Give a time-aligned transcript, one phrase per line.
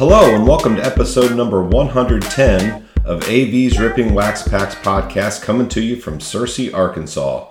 [0.00, 5.82] Hello, and welcome to episode number 110 of AV's Ripping Wax Packs podcast, coming to
[5.82, 7.50] you from Searcy, Arkansas.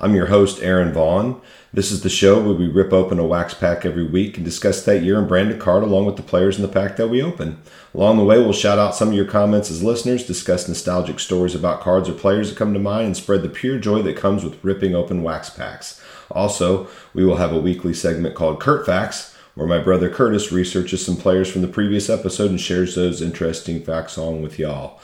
[0.00, 1.42] I'm your host, Aaron Vaughn.
[1.74, 4.82] This is the show where we rip open a wax pack every week and discuss
[4.86, 7.60] that year and branded card along with the players in the pack that we open.
[7.94, 11.54] Along the way, we'll shout out some of your comments as listeners, discuss nostalgic stories
[11.54, 14.42] about cards or players that come to mind, and spread the pure joy that comes
[14.42, 16.00] with ripping open wax packs.
[16.30, 21.04] Also, we will have a weekly segment called Curt Facts, where my brother Curtis researches
[21.04, 25.00] some players from the previous episode and shares those interesting facts along with y'all.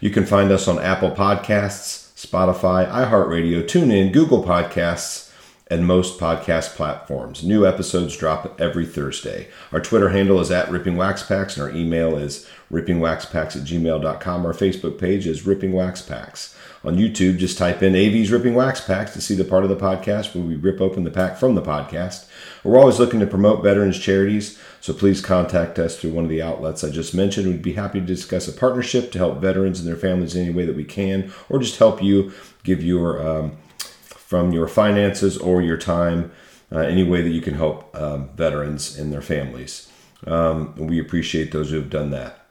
[0.00, 5.28] You can find us on Apple Podcasts, Spotify, iHeartRadio, TuneIn, Google Podcasts,
[5.70, 7.44] and most podcast platforms.
[7.44, 9.48] New episodes drop every Thursday.
[9.70, 14.46] Our Twitter handle is at Ripping Wax Packs, and our email is rippingwaxpacks at gmail.com.
[14.46, 16.56] Our Facebook page is Ripping Wax Packs.
[16.88, 19.76] On YouTube, just type in AV's Ripping Wax Packs to see the part of the
[19.76, 22.26] podcast where we rip open the pack from the podcast.
[22.64, 26.40] We're always looking to promote veterans charities, so please contact us through one of the
[26.40, 27.46] outlets I just mentioned.
[27.46, 30.54] We'd be happy to discuss a partnership to help veterans and their families in any
[30.54, 32.32] way that we can, or just help you
[32.64, 33.58] give your um,
[34.06, 36.32] from your finances or your time,
[36.72, 39.92] uh, any way that you can help um, veterans and their families.
[40.26, 42.47] Um, we appreciate those who have done that.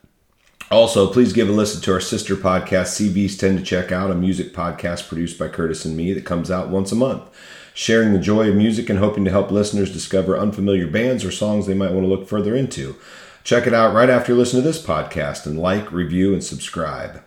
[0.69, 4.15] Also, please give a listen to our sister podcast, CVs Tend to Check Out, a
[4.15, 7.23] music podcast produced by Curtis and me that comes out once a month.
[7.73, 11.67] Sharing the joy of music and hoping to help listeners discover unfamiliar bands or songs
[11.67, 12.97] they might want to look further into.
[13.47, 17.23] Check it out right after you listen to this podcast and like, review, and subscribe.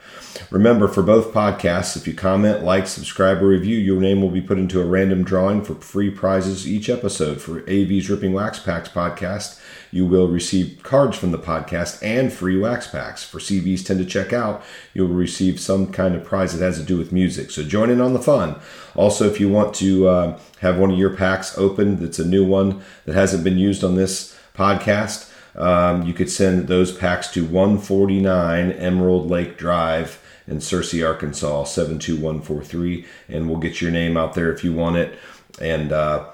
[0.51, 4.43] Remember, for both podcasts, if you comment, like, subscribe, or review, your name will be
[4.43, 7.41] put into a random drawing for free prizes each episode.
[7.41, 9.59] For AV's Ripping Wax Packs podcast,
[9.91, 13.25] you will receive cards from the podcast and free wax packs.
[13.25, 14.63] For CVs tend to check out,
[14.93, 17.51] you'll receive some kind of prize that has to do with music.
[17.51, 18.61] So join in on the fun.
[18.95, 22.45] Also, if you want to uh, have one of your packs open that's a new
[22.45, 27.45] one that hasn't been used on this podcast, um, you could send those packs to
[27.45, 34.53] 149 Emerald Lake Drive in Searcy, Arkansas, 72143, and we'll get your name out there
[34.53, 35.19] if you want it.
[35.61, 36.27] And uh,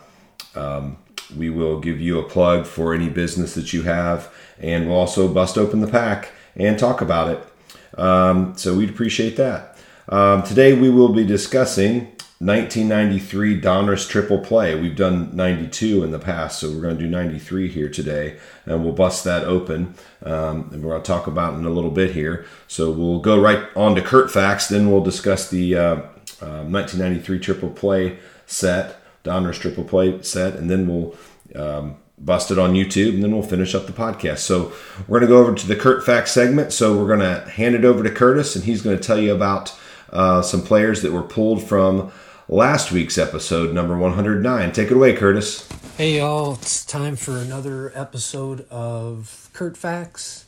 [0.55, 0.99] um,
[1.37, 5.29] we will give you a plug for any business that you have, and we'll also
[5.29, 8.01] bust open the pack and talk about it.
[8.01, 9.77] Um, so we'd appreciate that.
[10.09, 14.79] Um, today we will be discussing 1993 Donruss Triple Play.
[14.79, 18.85] We've done 92 in the past, so we're going to do 93 here today, and
[18.85, 19.95] we'll bust that open.
[20.23, 22.45] Um, and we're going to talk about in a little bit here.
[22.69, 25.95] So we'll go right on to Curt Facts, then we'll discuss the uh,
[26.43, 31.17] uh, 1993 Triple Play set, Donruss Triple Play set, and then we'll
[31.55, 34.39] um, bust it on YouTube, and then we'll finish up the podcast.
[34.39, 34.75] So
[35.09, 36.75] we're going to go over to the Curt Facts segment.
[36.75, 39.35] So we're going to hand it over to Curtis, and he's going to tell you
[39.35, 39.75] about
[40.11, 42.13] uh, some players that were pulled from
[42.49, 44.73] last week's episode, number 109.
[44.73, 45.69] Take it away, Curtis.
[45.97, 46.55] Hey, y'all.
[46.55, 50.45] It's time for another episode of Curt Facts.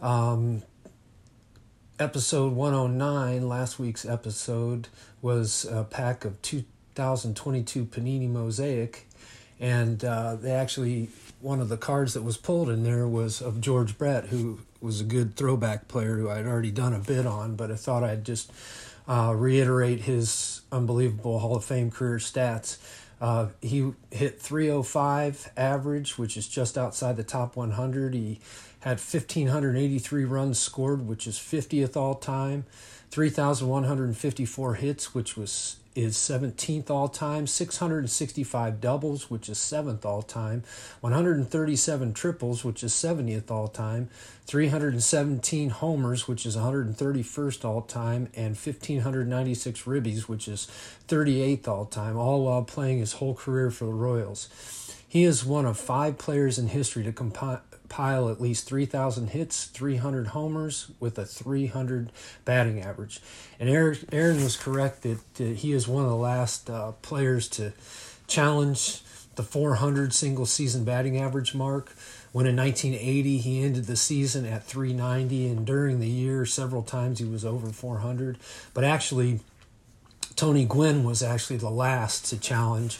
[0.00, 0.62] Um,
[1.98, 4.88] episode 109, last week's episode,
[5.22, 9.08] was a pack of 2022 Panini Mosaic.
[9.58, 11.08] And uh, they actually,
[11.40, 15.00] one of the cards that was pulled in there was of George Brett, who was
[15.00, 18.24] a good throwback player who I'd already done a bit on, but I thought I'd
[18.24, 18.52] just
[19.08, 22.78] uh, reiterate his unbelievable Hall of Fame career stats.
[23.20, 28.14] Uh, he hit 305 average, which is just outside the top 100.
[28.14, 28.40] He
[28.80, 32.64] had 1,583 runs scored, which is 50th all time.
[33.10, 40.64] 3,154 hits, which was is 17th all time, 665 doubles, which is 7th all time,
[41.00, 44.08] 137 triples, which is 70th all time,
[44.46, 50.66] 317 homers, which is 131st all time, and 1596 ribbies, which is
[51.08, 54.48] 38th all time, all while playing his whole career for the Royals.
[55.08, 57.12] He is one of five players in history to
[57.84, 62.10] compile at least 3,000 hits, 300 homers with a 300
[62.44, 63.20] batting average.
[63.60, 67.72] And Aaron was correct that he is one of the last uh, players to
[68.26, 69.02] challenge
[69.34, 71.92] the 400 single season batting average mark.
[72.32, 77.18] When in 1980 he ended the season at 390, and during the year, several times
[77.18, 78.38] he was over 400.
[78.72, 79.40] But actually,
[80.34, 82.98] Tony Gwynn was actually the last to challenge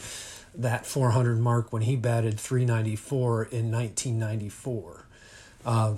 [0.54, 5.06] that 400 mark when he batted 394 in 1994.
[5.66, 5.94] Uh,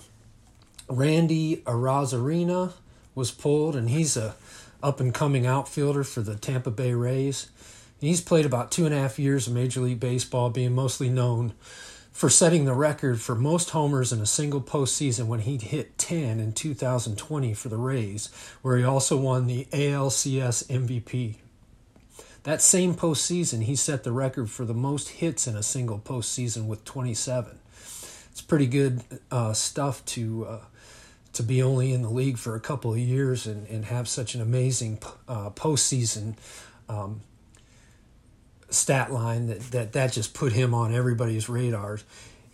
[0.88, 2.73] Randy Arozarena
[3.14, 4.35] was pulled, and he's a
[4.82, 7.49] up and coming outfielder for the Tampa Bay Rays.
[8.00, 11.55] He's played about two and a half years of Major League Baseball, being mostly known
[12.12, 16.41] for setting the record for most homers in a single postseason when he hit 10
[16.41, 18.31] in 2020 for the Rays,
[18.62, 21.37] where he also won the ALCS MVP.
[22.46, 26.66] That same postseason, he set the record for the most hits in a single postseason
[26.69, 27.58] with 27.
[28.31, 29.02] it's pretty good
[29.32, 30.58] uh, stuff to uh,
[31.32, 34.37] to be only in the league for a couple of years and, and have such
[34.37, 36.37] an amazing uh, postseason
[36.88, 37.20] um,
[38.70, 42.04] stat line that, that that just put him on everybody's radars.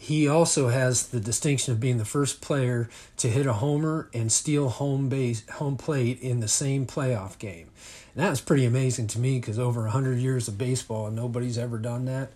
[0.03, 4.33] He also has the distinction of being the first player to hit a homer and
[4.33, 7.69] steal home base home plate in the same playoff game.
[8.13, 11.57] And that was pretty amazing to me because over 100 years of baseball and nobody's
[11.57, 12.33] ever done that.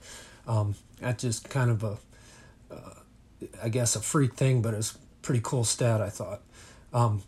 [0.46, 1.98] Um, that's just kind of a,
[2.70, 2.94] uh,
[3.60, 6.42] I guess, a freak thing, but it's pretty cool stat, I thought.
[6.92, 7.24] Um,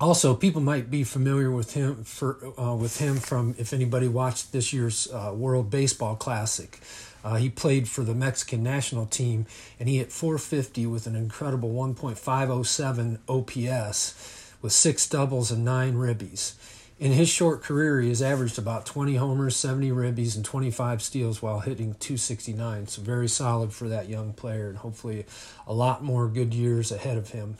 [0.00, 4.50] also, people might be familiar with him for uh, with him from if anybody watched
[4.50, 6.80] this year's uh, World Baseball Classic.
[7.24, 9.46] Uh, he played for the Mexican national team,
[9.78, 16.54] and he hit 450 with an incredible 1.507 OPS, with six doubles and nine ribbies.
[16.98, 21.42] In his short career, he has averaged about 20 homers, 70 ribbies, and 25 steals
[21.42, 22.86] while hitting 269.
[22.86, 25.26] So very solid for that young player, and hopefully
[25.66, 27.56] a lot more good years ahead of him.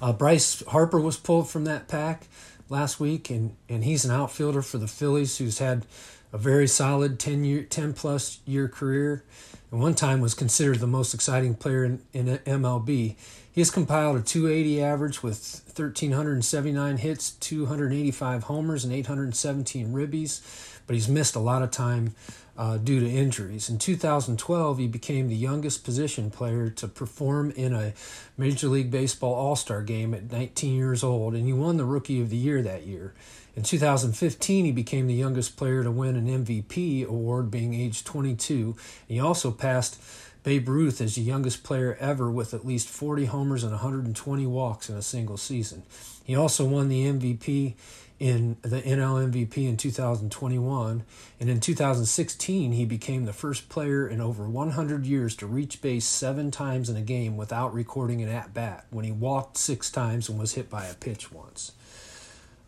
[0.00, 2.28] Uh, Bryce Harper was pulled from that pack
[2.68, 5.84] last week, and, and he's an outfielder for the Phillies who's had
[6.32, 9.24] a very solid 10 year 10 plus year career
[9.72, 13.16] and one time was considered the most exciting player in, in MLB.
[13.52, 20.42] He has compiled a 280 average with 1,379 hits, 285 homers, and 817 ribbies,
[20.86, 22.14] but he's missed a lot of time
[22.56, 23.68] uh, due to injuries.
[23.70, 27.94] In 2012, he became the youngest position player to perform in a
[28.36, 32.20] Major League Baseball All Star game at 19 years old, and he won the Rookie
[32.20, 33.14] of the Year that year.
[33.54, 38.76] In 2015, he became the youngest player to win an MVP award, being age 22.
[39.06, 40.00] He also passed
[40.42, 44.88] Babe Ruth as the youngest player ever with at least 40 homers and 120 walks
[44.88, 45.82] in a single season.
[46.24, 47.74] He also won the MVP
[48.22, 51.02] in the NL MVP in 2021,
[51.40, 56.04] and in 2016 he became the first player in over 100 years to reach base
[56.04, 58.86] seven times in a game without recording an at bat.
[58.90, 61.72] When he walked six times and was hit by a pitch once.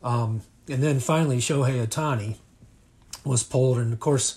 [0.03, 2.39] Um, and then finally, Shohei Ohtani
[3.25, 4.33] was pulled, and of course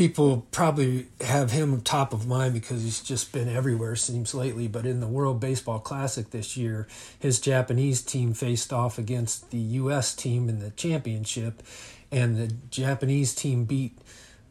[0.00, 4.66] people probably have him top of mind because he's just been everywhere seems lately.
[4.66, 6.88] But in the world baseball classic this year
[7.18, 11.62] his japanese team faced off against the us team in the championship
[12.10, 13.98] and the japanese team beat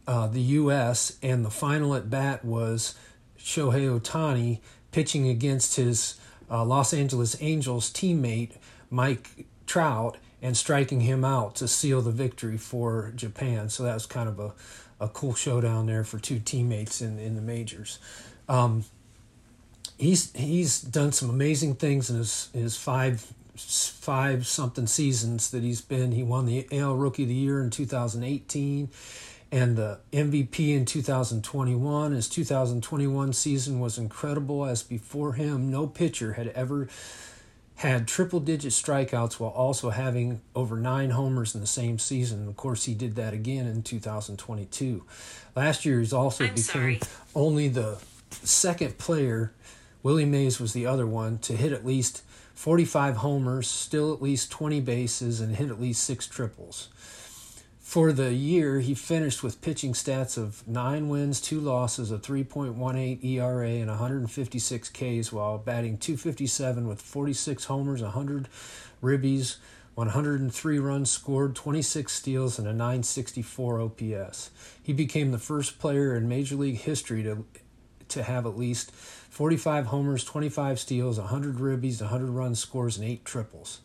[0.06, 2.94] uh, the us and the final at bat was
[3.40, 4.60] shohei ohtani
[4.92, 6.20] pitching against his
[6.52, 8.52] uh, los angeles angels teammate
[8.92, 13.70] mike trout and striking him out to seal the victory for japan.
[13.70, 14.54] So that was kind of a
[15.00, 18.00] a cool showdown there for two teammates in in the majors.
[18.48, 18.86] Um,
[19.98, 25.82] he's he's done some amazing things in his his five five something seasons that he's
[25.82, 26.12] been.
[26.12, 28.90] He won the AL Rookie of the Year in 2018
[29.52, 32.12] and the MVP in 2021.
[32.14, 36.88] His 2021 season was incredible as before him no pitcher had ever
[37.80, 42.46] had triple digit strikeouts while also having over nine homers in the same season.
[42.50, 45.06] Of course, he did that again in 2022.
[45.56, 47.00] Last year, he's also I'm became sorry.
[47.34, 47.98] only the
[48.44, 49.54] second player,
[50.04, 52.22] Willie Mays was the other one, to hit at least
[52.54, 56.90] 45 homers, still at least 20 bases, and hit at least six triples.
[57.90, 63.24] For the year, he finished with pitching stats of nine wins, two losses, a 3.18
[63.26, 68.48] ERA, and 156 Ks, while batting 257 with 46 homers, 100
[69.02, 69.56] ribbies,
[69.96, 74.52] 103 runs scored, 26 steals, and a 964 OPS.
[74.84, 77.44] He became the first player in Major League history to
[78.10, 83.24] to have at least 45 homers, 25 steals, 100 ribbies, 100 runs scores, and 8
[83.24, 83.80] triples.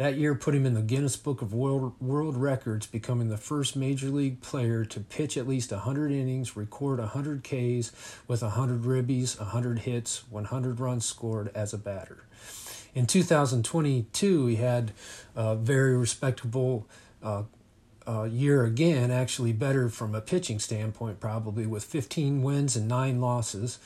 [0.00, 3.76] That year put him in the Guinness Book of World, World Records, becoming the first
[3.76, 7.92] major league player to pitch at least 100 innings, record 100 Ks
[8.26, 12.24] with 100 ribbies, 100 hits, 100 runs scored as a batter.
[12.94, 14.92] In 2022, he had
[15.36, 16.88] a very respectable
[17.22, 17.42] uh,
[18.08, 23.20] uh, year again, actually better from a pitching standpoint, probably with 15 wins and 9
[23.20, 23.78] losses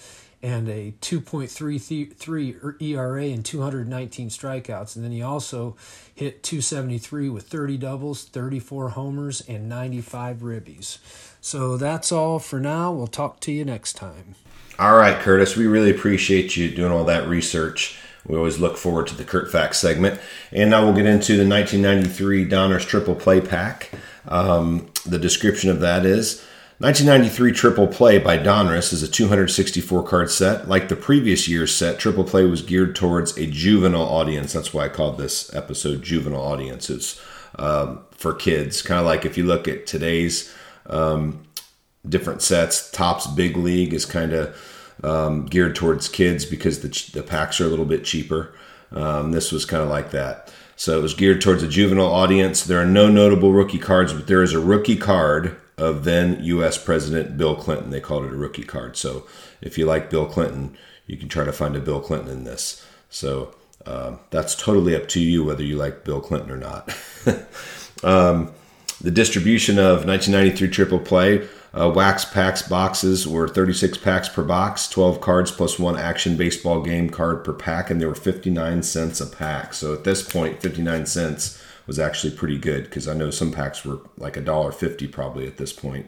[0.44, 4.94] and a 2.33 ERA and 219 strikeouts.
[4.94, 5.74] And then he also
[6.14, 10.98] hit 273 with 30 doubles, 34 homers, and 95 ribbies.
[11.40, 12.92] So that's all for now.
[12.92, 14.34] We'll talk to you next time.
[14.78, 17.96] All right, Curtis, we really appreciate you doing all that research.
[18.26, 20.20] We always look forward to the Curt Facts segment.
[20.52, 23.92] And now we'll get into the 1993 Donruss Triple Play Pack.
[24.28, 26.44] Um, the description of that is
[26.78, 30.68] 1993 Triple Play by Donruss is a 264 card set.
[30.68, 34.52] Like the previous year's set, Triple Play was geared towards a juvenile audience.
[34.52, 36.90] That's why I called this episode Juvenile Audience.
[36.90, 37.22] It's
[37.60, 38.82] um, for kids.
[38.82, 40.52] Kind of like if you look at today's
[40.86, 41.44] um,
[42.08, 47.24] different sets, Topps Big League is kind of um, geared towards kids because the, the
[47.24, 48.52] packs are a little bit cheaper.
[48.90, 50.52] Um, this was kind of like that.
[50.74, 52.64] So it was geared towards a juvenile audience.
[52.64, 56.82] There are no notable rookie cards, but there is a rookie card of then U.S.
[56.82, 57.90] President Bill Clinton.
[57.90, 58.96] They called it a rookie card.
[58.96, 59.26] So
[59.60, 60.76] if you like Bill Clinton,
[61.06, 62.84] you can try to find a Bill Clinton in this.
[63.10, 63.54] So
[63.86, 66.96] um, that's totally up to you whether you like Bill Clinton or not.
[68.04, 68.52] um,
[69.00, 71.46] the distribution of 1993 Triple Play
[71.78, 76.80] uh, wax packs boxes were 36 packs per box, 12 cards plus one action baseball
[76.80, 79.74] game card per pack, and they were 59 cents a pack.
[79.74, 83.84] So at this point, 59 cents was actually pretty good because I know some packs
[83.84, 86.06] were like a dollar fifty probably at this point.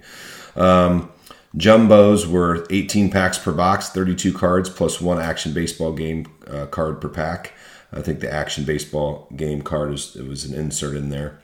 [0.54, 1.10] Um,
[1.56, 7.00] jumbos were 18 packs per box, 32 cards plus one action baseball game uh, card
[7.00, 7.52] per pack.
[7.92, 11.38] I think the action baseball game card was it was an insert in there.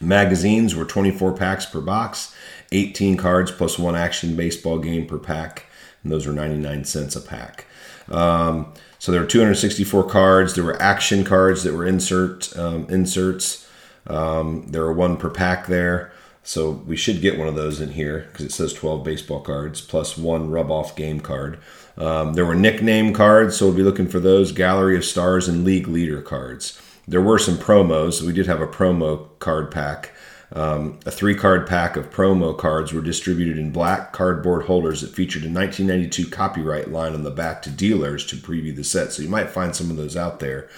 [0.00, 2.34] Magazines were 24 packs per box,
[2.72, 5.66] 18 cards plus one action baseball game per pack,
[6.02, 7.66] and those were 99 cents a pack.
[8.10, 10.54] Um, so there were 264 cards.
[10.54, 13.66] There were action cards that were insert um, inserts.
[14.06, 16.12] Um, there were one per pack there.
[16.42, 19.80] So we should get one of those in here because it says 12 baseball cards
[19.80, 21.58] plus one rub off game card.
[21.96, 24.52] Um, there were nickname cards, so we'll be looking for those.
[24.52, 26.80] Gallery of Stars and League Leader cards.
[27.08, 28.20] There were some promos.
[28.20, 30.12] We did have a promo card pack.
[30.52, 35.14] Um, a three card pack of promo cards were distributed in black cardboard holders that
[35.14, 39.12] featured a 1992 copyright line on the back to dealers to preview the set.
[39.12, 40.68] So you might find some of those out there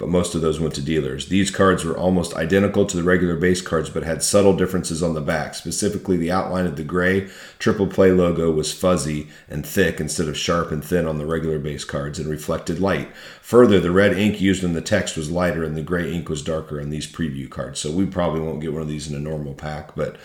[0.00, 1.28] but most of those went to dealers.
[1.28, 5.12] These cards were almost identical to the regular base cards, but had subtle differences on
[5.12, 5.54] the back.
[5.54, 7.28] Specifically, the outline of the gray
[7.58, 11.58] triple play logo was fuzzy and thick instead of sharp and thin on the regular
[11.58, 13.12] base cards and reflected light.
[13.42, 16.40] Further, the red ink used in the text was lighter and the gray ink was
[16.40, 17.78] darker in these preview cards.
[17.78, 20.16] So we probably won't get one of these in a normal pack, but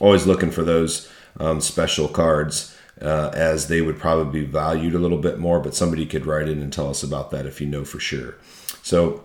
[0.00, 2.74] always looking for those um, special cards.
[3.02, 6.46] Uh, as they would probably be valued a little bit more, but somebody could write
[6.46, 8.34] in and tell us about that if you know for sure.
[8.90, 9.22] So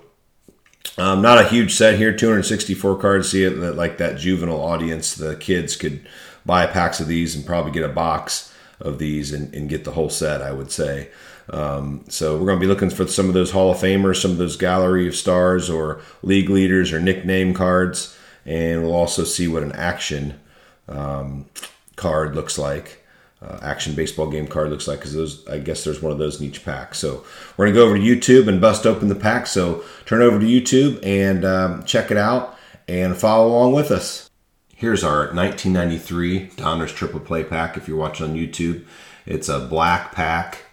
[0.95, 3.31] um, not a huge set here, 264 cards.
[3.31, 6.07] See it like that juvenile audience, the kids could
[6.45, 9.93] buy packs of these and probably get a box of these and, and get the
[9.93, 10.43] whole set.
[10.43, 11.09] I would say.
[11.49, 14.31] Um, so we're going to be looking for some of those Hall of Famers, some
[14.31, 19.47] of those Gallery of Stars or league leaders or nickname cards, and we'll also see
[19.47, 20.39] what an action
[20.87, 21.45] um,
[21.95, 23.04] card looks like
[23.41, 26.39] uh, action baseball game card looks like because those I guess there's one of those
[26.39, 26.95] in each pack.
[26.95, 27.23] So
[27.57, 29.47] we're gonna go over to YouTube and bust open the pack.
[29.47, 34.29] So turn over to YouTube and um, check it out and follow along with us.
[34.75, 37.77] Here's our 1993 Donruss Triple Play pack.
[37.77, 38.85] If you're watching on YouTube,
[39.25, 40.63] it's a black pack.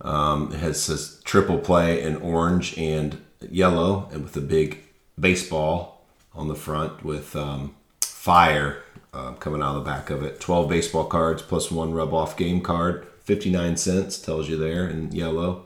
[0.00, 4.78] Um, it has says Triple Play in orange and yellow, and with a big
[5.18, 10.40] baseball on the front with um, fire uh, coming out of the back of it.
[10.40, 15.12] 12 baseball cards plus one rub off game card, 59 cents, tells you there in
[15.12, 15.64] yellow.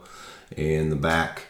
[0.57, 1.47] And the back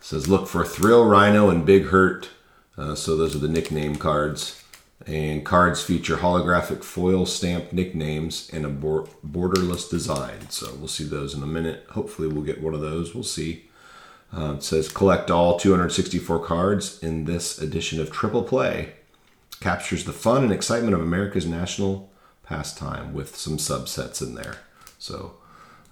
[0.00, 2.30] says, Look for Thrill Rhino and Big Hurt.
[2.76, 4.62] Uh, so those are the nickname cards.
[5.06, 10.48] And cards feature holographic foil stamped nicknames and a borderless design.
[10.48, 11.84] So we'll see those in a minute.
[11.90, 13.14] Hopefully, we'll get one of those.
[13.14, 13.66] We'll see.
[14.34, 18.94] Uh, it says collect all 264 cards in this edition of Triple Play
[19.60, 22.10] captures the fun and excitement of America's national
[22.42, 24.58] pastime with some subsets in there.
[24.98, 25.34] So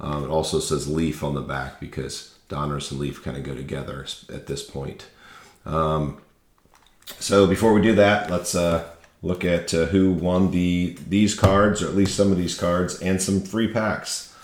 [0.00, 3.54] um, it also says Leaf on the back because Donruss and Leaf kind of go
[3.54, 5.06] together at this point.
[5.64, 6.20] Um,
[7.18, 8.88] so before we do that, let's uh,
[9.22, 13.00] look at uh, who won the these cards, or at least some of these cards,
[13.00, 14.34] and some free packs.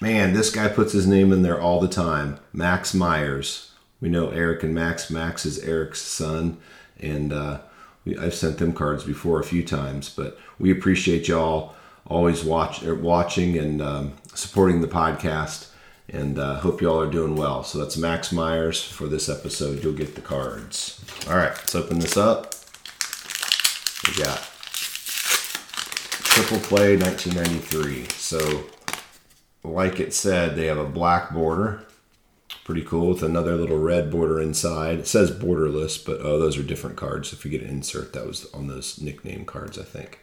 [0.00, 2.38] Man, this guy puts his name in there all the time.
[2.52, 3.70] Max Myers.
[4.00, 5.10] We know Eric and Max.
[5.10, 6.58] Max is Eric's son,
[6.98, 7.60] and uh,
[8.06, 11.74] I've sent them cards before a few times, but we appreciate y'all
[12.06, 15.68] always watch er, watching and um, supporting the podcast,
[16.08, 17.62] and uh, hope y'all are doing well.
[17.62, 19.82] So that's Max Myers for this episode.
[19.82, 21.04] You'll get the cards.
[21.28, 22.54] All right, let's open this up.
[24.08, 24.38] We got
[26.22, 28.08] Triple Play 1993.
[28.16, 28.64] So,
[29.62, 31.84] like it said, they have a black border
[32.70, 35.00] pretty cool with another little red border inside.
[35.00, 37.32] It says borderless, but oh, those are different cards.
[37.32, 40.20] If you get an insert, that was on those nickname cards, I think.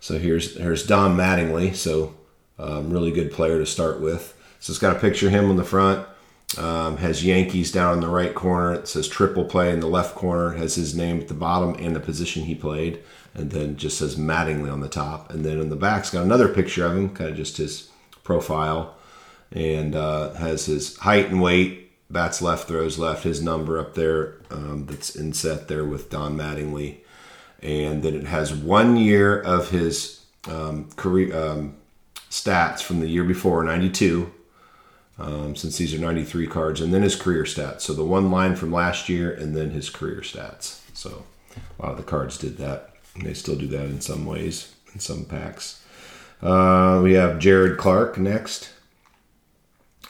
[0.00, 1.76] So here's here's Don Mattingly.
[1.76, 2.14] So
[2.58, 4.34] um, really good player to start with.
[4.60, 6.08] So it's got a picture of him on the front.
[6.56, 8.72] Um, has Yankees down in the right corner.
[8.72, 10.52] It says triple play in the left corner.
[10.52, 13.00] Has his name at the bottom and the position he played,
[13.34, 15.30] and then just says Mattingly on the top.
[15.30, 17.90] And then in the back's got another picture of him, kind of just his
[18.24, 18.94] profile
[19.52, 21.84] and uh, has his height and weight.
[22.10, 23.24] Bats left, throws left.
[23.24, 26.98] His number up there um, that's inset there with Don Mattingly,
[27.62, 31.76] and then it has one year of his um, career um,
[32.30, 34.32] stats from the year before, '92,
[35.18, 37.82] um, since these are 93 cards, and then his career stats.
[37.82, 40.80] So the one line from last year, and then his career stats.
[40.94, 41.24] So
[41.78, 42.90] a lot of the cards did that.
[43.14, 45.82] And they still do that in some ways, in some packs.
[46.40, 48.70] Uh, we have Jared Clark next.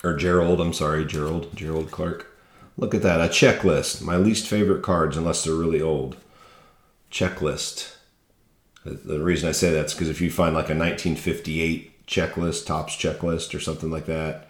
[0.05, 1.55] Or Gerald, I'm sorry, Gerald.
[1.57, 2.27] Gerald Clark.
[2.77, 4.03] Look at that, a checklist.
[4.03, 6.17] My least favorite cards, unless they're really old.
[7.11, 7.97] Checklist.
[8.85, 13.55] The reason I say that's because if you find like a 1958 checklist, Topps checklist,
[13.55, 14.49] or something like that,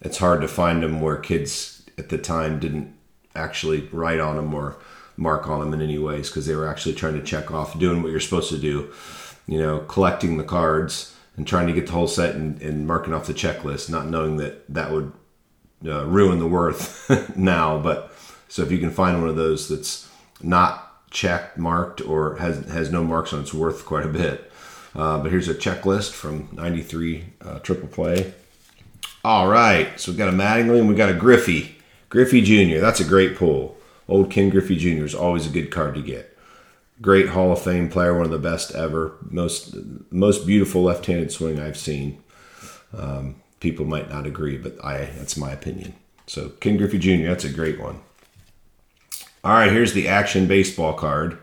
[0.00, 2.94] it's hard to find them where kids at the time didn't
[3.34, 4.76] actually write on them or
[5.16, 8.02] mark on them in any ways because they were actually trying to check off doing
[8.02, 8.92] what you're supposed to do,
[9.46, 13.14] you know, collecting the cards and trying to get the whole set and, and marking
[13.14, 15.12] off the checklist, not knowing that that would
[15.86, 17.78] uh, ruin the worth now.
[17.78, 18.12] But
[18.48, 20.10] so if you can find one of those that's
[20.42, 24.50] not checked, marked, or has has no marks on, it's worth quite a bit.
[24.94, 28.34] Uh, but here's a checklist from '93 uh, Triple Play.
[29.24, 31.76] All right, so we've got a Mattingly and we got a Griffey.
[32.08, 32.80] Griffey Jr.
[32.80, 33.76] That's a great pull.
[34.08, 35.04] Old Ken Griffey Jr.
[35.04, 36.36] is always a good card to get.
[37.00, 39.16] Great Hall of Fame player, one of the best ever.
[39.22, 39.74] Most
[40.10, 42.22] most beautiful left-handed swing I've seen.
[42.96, 45.94] Um, people might not agree, but I that's my opinion.
[46.26, 47.28] So Ken Griffey Jr.
[47.28, 48.00] That's a great one.
[49.44, 51.38] All right, here's the action baseball card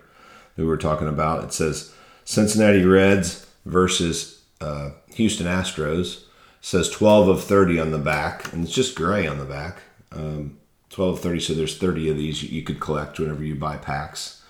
[0.55, 1.43] that we were talking about.
[1.43, 1.93] It says
[2.25, 6.21] Cincinnati Reds versus uh, Houston Astros.
[6.21, 6.23] It
[6.61, 9.79] says 12 of 30 on the back, and it's just gray on the back.
[10.11, 10.57] Um,
[10.89, 14.43] 12 of 30, so there's 30 of these you could collect whenever you buy packs.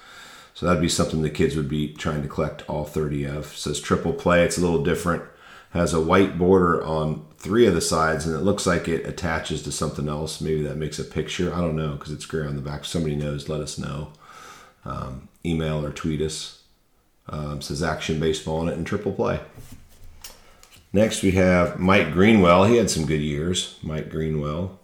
[0.56, 3.52] So that'd be something the kids would be trying to collect all 30 of.
[3.52, 4.44] It says triple play.
[4.44, 5.24] It's a little different.
[5.72, 9.62] Has a white border on three of the sides, and it looks like it attaches
[9.64, 10.40] to something else.
[10.40, 11.54] Maybe that makes a picture.
[11.54, 12.82] I don't know because it's gray on the back.
[12.82, 14.14] If somebody knows, let us know.
[14.86, 16.64] Um, email or tweet us.
[17.28, 19.42] Um, says Action Baseball on it and Triple Play.
[20.94, 22.64] Next, we have Mike Greenwell.
[22.64, 23.78] He had some good years.
[23.84, 24.80] Mike Greenwell.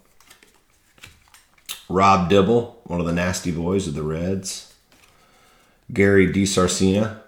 [1.88, 4.71] Rob Dibble, one of the nasty boys of the Reds.
[5.94, 7.20] Gary DiSarcina.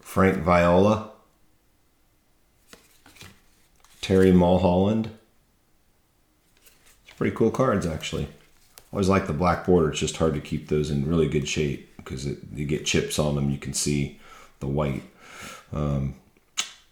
[0.00, 1.10] Frank Viola.
[4.00, 5.10] Terry Mulholland.
[7.06, 8.28] It's pretty cool cards, actually.
[8.92, 9.90] Always like the black border.
[9.90, 13.18] It's just hard to keep those in really good shape because it, you get chips
[13.18, 13.48] on them.
[13.48, 14.20] You can see
[14.60, 15.02] the white.
[15.72, 16.16] Um,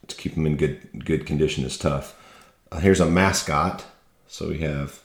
[0.06, 2.16] to keep them in good good condition is tough.
[2.72, 3.84] Uh, here's a mascot.
[4.26, 5.02] So we have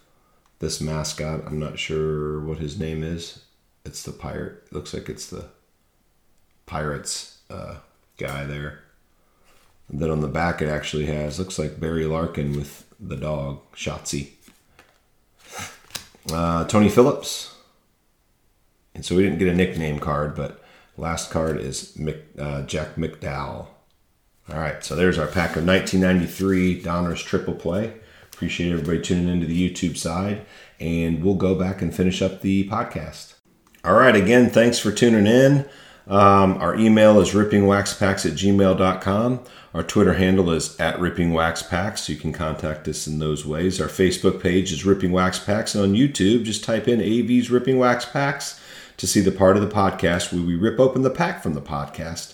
[0.60, 1.42] this mascot.
[1.46, 3.44] I'm not sure what his name is.
[3.86, 4.72] It's the pirate.
[4.74, 5.46] Looks like it's the
[6.66, 7.76] pirates uh,
[8.18, 8.82] guy there.
[9.88, 13.60] And then on the back, it actually has looks like Barry Larkin with the dog
[13.76, 14.32] Schottzie.
[16.34, 17.54] Uh, Tony Phillips.
[18.96, 20.60] And so we didn't get a nickname card, but
[20.98, 21.96] last card is
[22.40, 23.68] uh, Jack McDowell.
[24.50, 27.94] All right, so there's our pack of 1993 Donruss Triple Play.
[28.34, 30.48] Appreciate everybody tuning into the YouTube side,
[30.80, 33.35] and we'll go back and finish up the podcast.
[33.86, 35.64] All right, again, thanks for tuning in.
[36.08, 39.40] Um, our email is rippingwaxpacks at gmail.com.
[39.76, 42.10] Our Twitter handle is at rippingwaxpacks.
[42.10, 43.80] You can contact us in those ways.
[43.80, 45.76] Our Facebook page is Ripping Wax Packs.
[45.76, 48.60] And on YouTube, just type in AV's Ripping Wax Packs
[48.98, 51.62] to see the part of the podcast where we rip open the pack from the
[51.62, 52.34] podcast.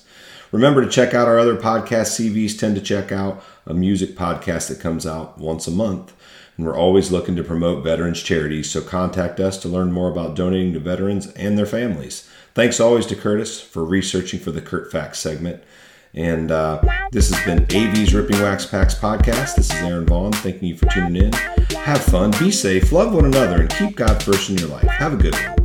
[0.53, 2.17] Remember to check out our other podcasts.
[2.17, 6.13] CVs tend to check out a music podcast that comes out once a month.
[6.57, 10.35] And we're always looking to promote veterans charities, so contact us to learn more about
[10.35, 12.29] donating to veterans and their families.
[12.53, 15.63] Thanks always to Curtis for researching for the Curt Facts segment.
[16.13, 19.55] And uh, this has been AV's Ripping Wax Packs podcast.
[19.55, 20.33] This is Aaron Vaughn.
[20.33, 21.31] Thanking you for tuning in.
[21.31, 24.83] Have fun, be safe, love one another, and keep God first in your life.
[24.83, 25.60] Have a good one.